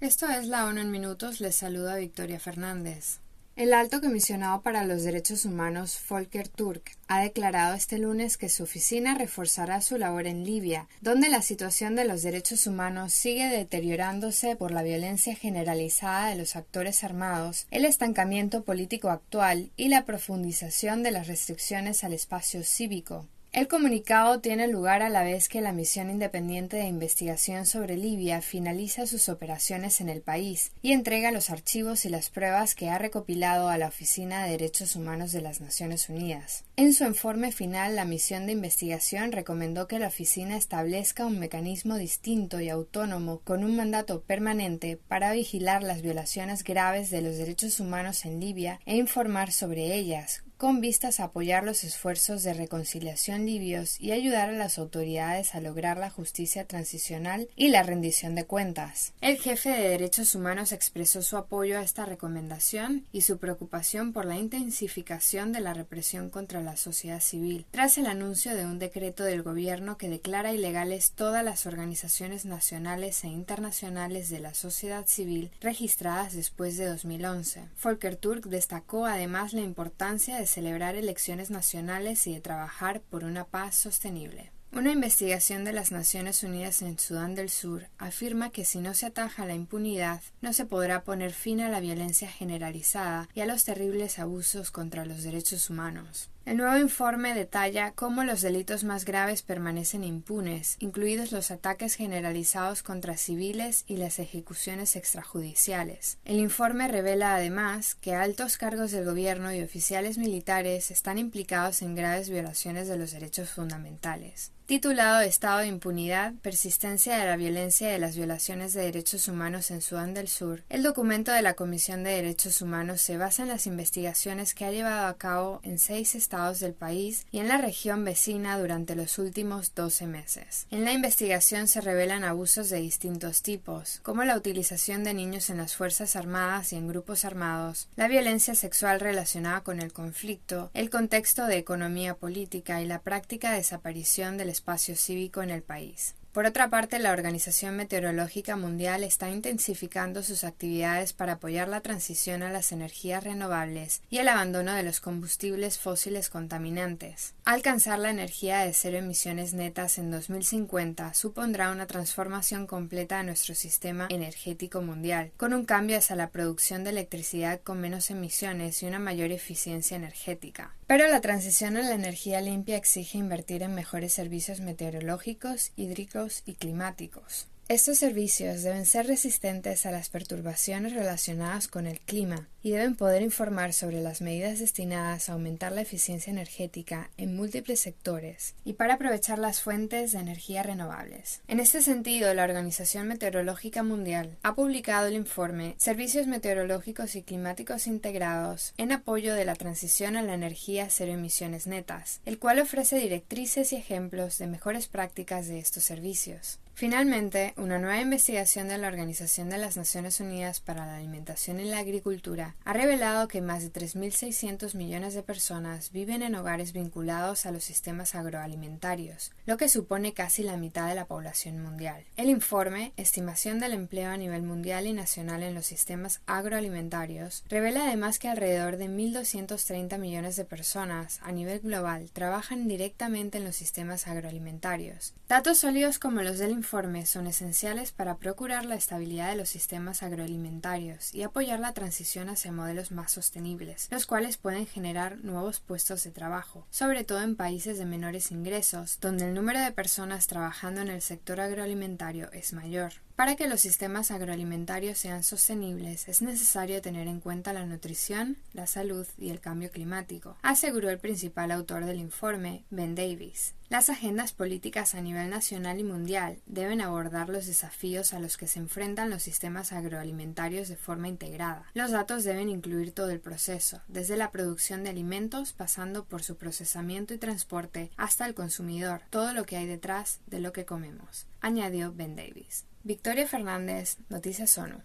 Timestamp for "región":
127.56-128.04